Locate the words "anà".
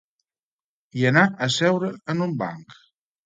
1.09-1.25